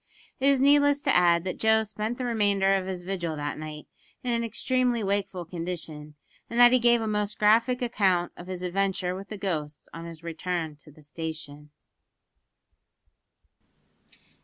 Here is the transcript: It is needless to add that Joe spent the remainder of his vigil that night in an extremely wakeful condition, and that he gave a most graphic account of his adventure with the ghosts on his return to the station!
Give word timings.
It 0.39 0.47
is 0.47 0.59
needless 0.59 0.99
to 1.03 1.15
add 1.15 1.43
that 1.43 1.59
Joe 1.59 1.83
spent 1.83 2.17
the 2.17 2.25
remainder 2.25 2.73
of 2.73 2.87
his 2.87 3.03
vigil 3.03 3.35
that 3.35 3.59
night 3.59 3.85
in 4.23 4.31
an 4.33 4.43
extremely 4.43 5.03
wakeful 5.03 5.45
condition, 5.45 6.15
and 6.49 6.59
that 6.59 6.71
he 6.71 6.79
gave 6.79 7.01
a 7.03 7.07
most 7.07 7.37
graphic 7.37 7.83
account 7.83 8.31
of 8.35 8.47
his 8.47 8.63
adventure 8.63 9.13
with 9.13 9.29
the 9.29 9.37
ghosts 9.37 9.87
on 9.93 10.05
his 10.05 10.23
return 10.23 10.75
to 10.77 10.89
the 10.91 11.03
station! 11.03 11.69